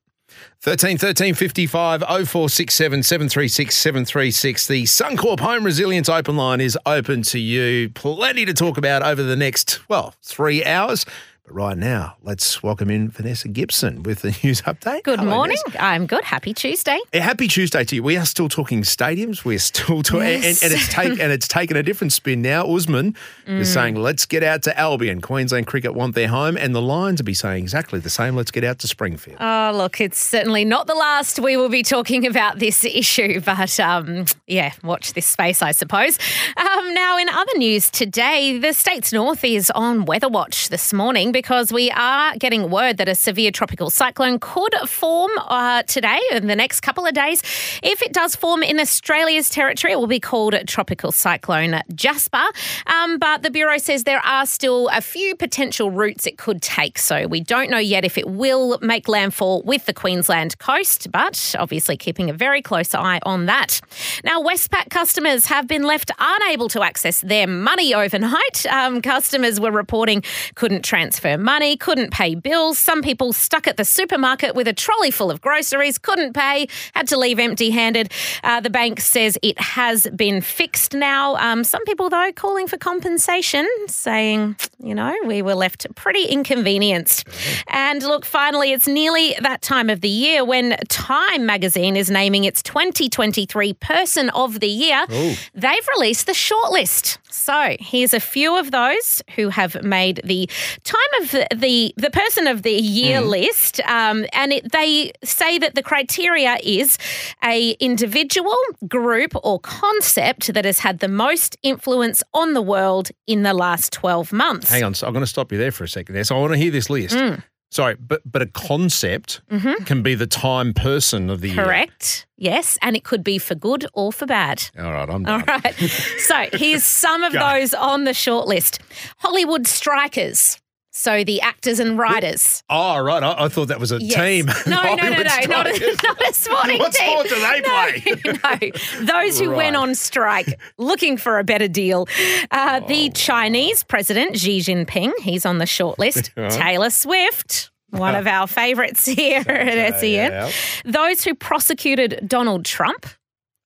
13 0.62 0.98
13 0.98 1.34
55 1.34 2.02
0467 2.02 3.04
736 3.04 3.78
736. 3.78 4.68
The 4.68 4.84
Suncorp 4.84 5.40
Home 5.40 5.64
Resilience 5.64 6.10
Open 6.10 6.36
Line 6.36 6.62
is 6.62 6.78
open 6.86 7.22
to 7.24 7.40
you. 7.40 7.90
Plenty 7.90 8.46
to 8.46 8.54
talk 8.54 8.78
about 8.78 9.04
over 9.04 9.24
the 9.24 9.36
next, 9.36 9.80
well, 9.90 10.16
three 10.22 10.66
hours. 10.66 11.06
Right 11.52 11.78
now, 11.78 12.16
let's 12.24 12.62
welcome 12.62 12.92
in 12.92 13.10
Vanessa 13.10 13.48
Gibson 13.48 14.04
with 14.04 14.22
the 14.22 14.38
news 14.44 14.62
update. 14.64 15.04
Good 15.04 15.20
Hello, 15.20 15.32
morning. 15.32 15.58
Vanessa. 15.66 15.84
I'm 15.84 16.06
good. 16.06 16.24
Happy 16.24 16.54
Tuesday. 16.54 17.00
Happy 17.12 17.48
Tuesday 17.48 17.84
to 17.86 17.96
you. 17.96 18.04
We 18.04 18.18
are 18.18 18.26
still 18.26 18.50
talking 18.50 18.84
stadiums. 18.84 19.44
We're 19.44 19.58
still 19.58 20.04
talking, 20.04 20.28
yes. 20.28 20.62
and, 20.62 20.72
and, 20.72 20.80
it's 20.80 20.94
take, 20.94 21.20
and 21.20 21.32
it's 21.32 21.48
taken 21.48 21.76
a 21.76 21.82
different 21.82 22.14
spin 22.14 22.44
now. 22.44 22.68
Usman 22.68 23.16
mm. 23.48 23.60
is 23.60 23.74
saying, 23.74 23.96
"Let's 23.96 24.28
get 24.28 24.44
out 24.44 24.62
to 24.64 24.80
Albion." 24.80 25.22
Queensland 25.22 25.66
Cricket 25.66 25.96
want 25.96 26.14
their 26.14 26.28
home, 26.28 26.56
and 26.56 26.76
the 26.76 26.84
Lions 26.84 27.20
will 27.20 27.26
be 27.26 27.34
saying 27.34 27.64
exactly 27.64 28.00
the 28.00 28.12
same. 28.12 28.36
Let's 28.36 28.52
get 28.52 28.64
out 28.64 28.78
to 28.80 28.88
Springfield. 28.88 29.38
Oh, 29.40 29.72
look, 29.74 30.00
it's 30.00 30.20
certainly 30.20 30.66
not 30.66 30.86
the 30.86 30.96
last 30.96 31.40
we 31.40 31.58
will 31.58 31.70
be 31.70 31.82
talking 31.82 32.28
about 32.28 32.60
this 32.60 32.86
issue, 32.86 33.42
but 33.42 33.80
um, 33.80 34.26
yeah, 34.46 34.74
watch 34.84 35.14
this 35.14 35.26
space, 35.26 35.64
I 35.64 35.72
suppose. 35.72 36.20
Um, 36.58 36.94
now, 36.94 37.18
in 37.18 37.28
other 37.28 37.58
news 37.58 37.90
today, 37.90 38.60
the 38.60 38.74
state's 38.74 39.12
north 39.12 39.44
is 39.44 39.72
on 39.72 40.06
weather 40.06 40.30
watch 40.30 40.70
this 40.70 40.94
morning 40.94 41.32
because 41.40 41.72
we 41.72 41.90
are 41.92 42.36
getting 42.36 42.70
word 42.70 42.98
that 42.98 43.08
a 43.08 43.16
severe 43.16 43.50
tropical 43.50 43.90
cyclone 43.90 44.40
could 44.40 44.76
form 44.86 45.32
uh, 45.38 45.82
today 45.84 46.20
in 46.34 46.48
the 46.48 46.56
next 46.56 46.82
couple 46.82 47.06
of 47.06 47.14
days. 47.14 47.42
If 47.82 48.02
it 48.02 48.12
does 48.12 48.36
form 48.36 48.62
in 48.62 48.78
Australia's 48.78 49.50
territory, 49.50 49.94
it 49.94 49.96
will 49.96 50.06
be 50.06 50.20
called 50.20 50.54
Tropical 50.68 51.14
Cyclone 51.14 51.82
Jasper. 51.96 52.44
Um, 52.88 53.20
but 53.20 53.42
the 53.42 53.50
Bureau 53.50 53.78
says 53.78 54.04
there 54.04 54.20
are 54.26 54.46
still 54.46 54.90
a 54.90 55.00
few 55.00 55.34
potential 55.34 55.90
routes 55.90 56.28
it 56.28 56.38
could 56.38 56.62
take. 56.62 57.00
So 57.00 57.26
we 57.26 57.40
don't 57.40 57.70
know 57.70 57.78
yet 57.78 58.04
if 58.04 58.18
it 58.18 58.28
will 58.28 58.78
make 58.82 59.08
landfall 59.08 59.62
with 59.62 59.86
the 59.86 59.94
Queensland 59.94 60.58
coast, 60.58 61.10
but 61.10 61.56
obviously 61.58 61.96
keeping 61.96 62.30
a 62.30 62.34
very 62.34 62.62
close 62.62 62.94
eye 62.94 63.22
on 63.24 63.46
that. 63.46 63.80
Now, 64.26 64.42
Westpac 64.42 64.90
customers 64.90 65.46
have 65.46 65.70
been 65.70 65.84
left 65.84 66.12
unable 66.20 66.68
to 66.68 66.84
access 66.84 67.22
their 67.22 67.48
money 67.48 67.94
overnight. 67.94 68.66
Um, 68.66 69.02
customers 69.02 69.58
were 69.58 69.72
reporting 69.72 70.22
couldn't 70.56 70.84
transfer 70.84 71.29
transfer 71.30 71.44
money, 71.44 71.78
couldn't 71.78 72.12
pay 72.12 72.36
bills. 72.36 72.78
Some 72.78 73.02
people 73.02 73.34
stuck 73.34 73.68
at 73.68 73.78
the 73.78 73.86
supermarket 73.86 74.56
with 74.56 74.68
a 74.68 74.74
trolley 74.74 75.12
full 75.12 75.32
of 75.32 75.42
groceries, 75.42 75.98
couldn't 75.98 76.34
pay, 76.34 76.68
had 76.94 77.08
to 77.10 77.18
leave 77.18 77.40
empty 77.40 77.70
handed. 77.72 78.12
Uh, 78.44 78.60
the 78.60 78.70
bank 78.70 79.00
says 79.00 79.38
it 79.42 79.60
has 79.60 80.08
been 80.16 80.42
fixed 80.42 80.94
now. 80.94 81.36
Um, 81.38 81.64
some 81.64 81.84
people, 81.86 82.10
though, 82.10 82.32
calling 82.34 82.68
for 82.68 82.78
compensation, 82.78 83.68
saying, 83.88 84.56
you 84.82 84.96
know, 84.96 85.16
we 85.26 85.42
were 85.42 85.56
left 85.56 85.88
pretty 85.96 86.26
inconvenienced. 86.26 87.28
And 87.68 88.02
look, 88.04 88.26
finally, 88.26 88.72
it's 88.72 88.88
nearly 88.88 89.36
that 89.42 89.62
time 89.62 89.90
of 89.90 90.02
the 90.02 90.10
year 90.10 90.44
when 90.46 90.78
Time 90.90 91.46
magazine 91.46 91.96
is 91.96 92.10
naming 92.10 92.44
its 92.44 92.64
2023 92.64 93.74
Person 93.74 94.30
of 94.30 94.60
the 94.60 94.68
Year. 94.68 95.06
They've 95.54 95.88
released 95.96 96.26
the 96.26 96.34
shortlist. 96.34 97.18
So 97.32 97.76
here's 97.80 98.14
a 98.14 98.20
few 98.20 98.58
of 98.58 98.72
those 98.72 99.22
who 99.36 99.50
have 99.50 99.84
made 99.84 100.22
the 100.24 100.50
time 100.84 101.19
of 101.20 101.32
the 101.32 101.94
the, 101.98 102.10
person 102.12 102.48
of 102.48 102.64
the 102.64 102.72
year 102.72 103.22
list, 103.22 103.80
um, 103.82 104.26
and 104.34 104.54
it, 104.54 104.72
they 104.72 105.12
say 105.24 105.58
that 105.60 105.76
the 105.76 105.84
criteria 105.84 106.58
is 106.64 106.98
a 107.44 107.72
individual, 107.80 108.56
group, 108.88 109.34
or 109.44 109.60
concept 109.60 110.54
that 110.54 110.66
has 110.66 110.80
had 110.80 111.00
the 111.00 111.08
most 111.08 111.58
influence 111.64 112.24
on 112.34 112.54
the 112.54 112.62
world 112.62 113.10
in 113.28 113.44
the 113.44 113.54
last 113.54 113.94
12 113.94 114.34
months. 114.34 114.70
Hang 114.70 114.84
on, 114.84 114.94
so 114.94 115.08
I'm 115.08 115.14
going 115.14 115.24
to 115.24 115.28
stop 115.28 115.52
you 115.52 115.58
there 115.58 115.72
for 115.72 115.84
a 115.84 115.88
second 115.88 116.16
there. 116.16 116.24
So 116.24 116.36
I 116.36 116.40
want 116.40 116.54
to 116.54 116.58
hear 116.58 116.72
this 116.72 116.90
list. 116.90 117.16
Mm. 117.16 117.44
Sorry, 117.72 117.96
but 117.96 118.22
but 118.26 118.42
a 118.42 118.48
concept 118.48 119.42
can 119.86 120.02
be 120.02 120.16
the 120.16 120.26
time 120.26 120.74
person 120.74 121.30
of 121.30 121.42
the 121.42 121.50
year. 121.50 121.58
Mm-hmm. 121.58 121.66
Correct. 121.66 122.28
Yes, 122.36 122.80
and 122.82 122.96
it 122.96 123.04
could 123.04 123.24
be 123.24 123.38
for 123.38 123.54
good 123.54 123.86
or 123.94 124.12
for 124.12 124.26
bad. 124.26 124.70
All 124.78 124.92
right, 124.92 125.08
I'm 125.08 125.24
done. 125.24 125.44
right. 125.48 125.76
So 126.20 126.48
here's 126.54 126.84
some 126.84 127.24
of 127.24 127.34
those 127.34 127.74
on 127.74 128.06
the 128.06 128.12
shortlist 128.12 128.80
Hollywood 129.18 129.68
strikers. 129.68 130.59
So 130.92 131.24
the 131.24 131.40
actors 131.42 131.80
and 131.80 131.98
writers. 132.00 132.64
Oh, 132.70 132.98
right. 133.00 133.22
I, 133.22 133.46
I 133.46 133.48
thought 133.48 133.68
that 133.68 133.80
was 133.80 133.92
a 133.92 134.00
Yes. 134.02 134.16
team. 134.16 134.46
No, 134.70 134.82
no, 134.96 134.96
no, 134.96 135.10
no, 135.10 135.24
not 135.48 135.68
a, 135.68 135.98
not 136.04 136.30
a 136.30 136.34
sporting 136.34 136.80
What 136.80 136.94
team. 136.94 137.10
sport 137.12 137.30
do 137.30 137.36
they 137.40 137.62
play? 137.62 138.72
no, 139.00 139.06
those 139.06 139.40
who 139.40 139.52
went 139.52 139.76
on 139.76 139.94
strike 139.96 140.60
looking 140.78 141.16
for 141.18 141.38
a 141.40 141.44
better 141.44 141.68
deal. 141.68 142.08
Uh, 142.52 142.82
Oh. 142.84 142.88
the 142.88 143.10
Chinese 143.12 143.84
president 143.84 144.38
Xi 144.38 144.60
Jinping, 144.60 145.12
he's 145.22 145.46
on 145.46 145.60
the 145.60 145.66
shortlist. 145.66 146.32
Taylor 146.52 146.90
Swift. 146.90 147.72
One 147.92 148.14
of 148.16 148.28
our 148.28 148.46
favourites 148.48 149.06
here 149.06 149.44
at 149.48 150.00
SEN. 150.00 150.12
yeah. 150.32 150.52
Those 150.86 151.24
who 151.24 151.34
prosecuted 151.34 152.20
Donald 152.28 152.64
Trump 152.66 153.08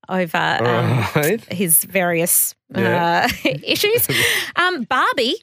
over 0.09 0.37
um, 0.37 1.05
Right. 1.15 1.43
his 1.51 1.83
various 1.83 2.55
Yeah. 2.73 3.27
uh, 3.45 3.49
issues. 3.63 4.07
Um, 4.55 4.83
Barbie, 4.83 5.35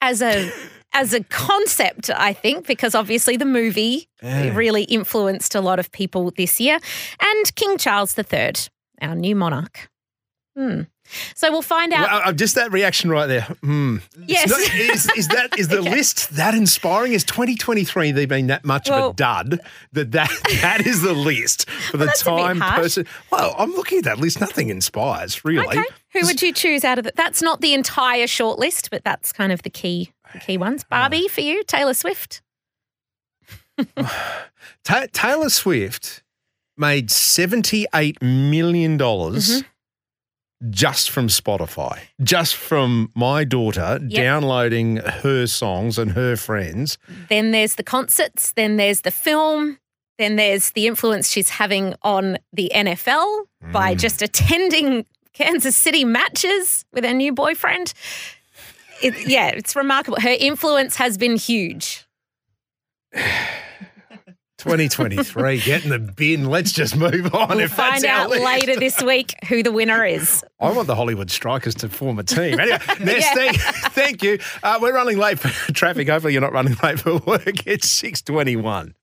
as 0.00 0.22
a 0.22 0.50
as 0.92 1.12
a 1.14 1.22
concept, 1.24 2.10
I 2.14 2.32
think, 2.32 2.66
because 2.66 2.94
obviously 2.94 3.36
the 3.36 3.44
movie 3.44 4.08
Yeah. 4.22 4.54
really 4.54 4.82
influenced 4.84 5.54
a 5.54 5.60
lot 5.60 5.78
of 5.78 5.90
people 5.92 6.30
this 6.36 6.60
year, 6.60 6.78
and 7.20 7.54
King 7.54 7.78
Charles 7.78 8.16
III, 8.18 8.52
our 9.00 9.14
new 9.14 9.36
monarch. 9.36 9.88
Hmm. 10.56 10.82
So 11.34 11.50
we'll 11.50 11.62
find 11.62 11.92
out. 11.92 12.08
Well, 12.08 12.22
uh, 12.26 12.32
just 12.32 12.54
that 12.54 12.70
reaction 12.70 13.10
right 13.10 13.26
there. 13.26 13.42
Hmm. 13.62 13.98
Yes. 14.26 14.48
not- 14.48 14.60
is, 14.74 15.08
is 15.16 15.28
that 15.28 15.58
is 15.58 15.68
the 15.68 15.80
list 15.96 16.30
that 16.36 16.54
inspiring? 16.54 17.12
Is 17.14 17.24
2023 17.24 18.12
they've 18.12 18.28
been 18.28 18.46
that 18.48 18.64
much 18.64 18.88
Well- 18.90 19.08
of 19.08 19.12
a 19.14 19.16
dud 19.16 19.60
that 19.92 20.12
that, 20.12 20.30
that 20.60 20.86
is 20.86 21.02
the 21.02 21.12
list 21.12 21.68
for 21.90 21.96
the 21.96 22.04
a 22.04 22.08
bit 22.08 22.16
time 22.16 22.60
person? 22.60 23.06
Well, 23.32 23.54
I'm 23.58 23.72
looking 23.72 23.98
at 23.98 24.04
that 24.04 24.18
list. 24.18 24.40
Nothing 24.40 24.68
inspires 24.70 25.44
really. 25.44 25.66
okay, 25.66 25.84
who 26.12 26.26
would 26.26 26.42
you 26.42 26.52
choose 26.52 26.84
out 26.84 26.98
of 26.98 27.04
that? 27.04 27.16
That's 27.16 27.42
not 27.42 27.60
the 27.60 27.74
entire 27.74 28.26
shortlist, 28.26 28.90
but 28.90 29.02
that's 29.02 29.32
kind 29.32 29.50
of 29.52 29.62
the 29.62 29.70
key 29.70 30.12
the 30.32 30.38
key 30.38 30.56
ones. 30.58 30.84
Barbie 30.84 31.28
for 31.28 31.40
you, 31.40 31.62
Taylor 31.64 31.94
Swift. 31.94 32.42
Ta- 34.84 35.06
Taylor 35.12 35.48
Swift 35.48 36.22
made 36.76 37.10
78 37.10 38.20
million 38.22 38.96
dollars. 38.96 39.48
Mm-hmm. 39.50 39.66
Just 40.68 41.08
from 41.08 41.28
Spotify, 41.28 42.00
just 42.22 42.54
from 42.54 43.10
my 43.14 43.44
daughter 43.44 43.98
downloading 43.98 44.96
her 44.96 45.46
songs 45.46 45.96
and 45.96 46.10
her 46.12 46.36
friends. 46.36 46.98
Then 47.30 47.52
there's 47.52 47.76
the 47.76 47.82
concerts, 47.82 48.52
then 48.52 48.76
there's 48.76 49.00
the 49.00 49.10
film, 49.10 49.78
then 50.18 50.36
there's 50.36 50.72
the 50.72 50.86
influence 50.86 51.30
she's 51.30 51.48
having 51.48 51.94
on 52.02 52.36
the 52.52 52.70
NFL 52.74 53.44
by 53.72 53.94
just 53.94 54.20
attending 54.20 55.06
Kansas 55.32 55.78
City 55.78 56.04
matches 56.04 56.84
with 56.92 57.04
her 57.04 57.14
new 57.14 57.32
boyfriend. 57.32 57.94
It, 59.02 59.28
yeah, 59.28 59.48
it's 59.48 59.74
remarkable. 59.74 60.20
Her 60.20 60.36
influence 60.38 60.96
has 60.96 61.16
been 61.16 61.36
huge. 61.36 62.06
2023, 64.58 65.60
get 65.60 65.84
in 65.84 65.90
the 65.90 65.98
bin. 65.98 66.44
Let's 66.44 66.72
just 66.72 66.94
move 66.94 67.34
on. 67.34 67.48
We'll 67.48 67.60
if 67.60 67.72
find 67.72 68.04
out 68.04 68.28
later 68.28 68.76
this 68.76 69.02
week 69.02 69.34
who 69.48 69.62
the 69.62 69.72
winner 69.72 70.04
is. 70.04 70.44
I 70.60 70.70
want 70.70 70.86
the 70.86 70.94
Hollywood 70.94 71.30
Strikers 71.30 71.74
to 71.76 71.88
form 71.88 72.18
a 72.18 72.22
team. 72.22 72.60
Anyway, 72.60 72.78
Ness, 73.00 73.26
thank, 73.34 73.56
thank 73.94 74.22
you. 74.22 74.38
Uh, 74.62 74.78
we're 74.82 74.94
running 74.94 75.16
late 75.16 75.38
for 75.38 75.48
traffic. 75.72 76.08
Hopefully, 76.08 76.34
you're 76.34 76.42
not 76.42 76.52
running 76.52 76.76
late 76.82 77.00
for 77.00 77.16
work. 77.18 77.66
It's 77.66 77.88
621. 77.88 78.94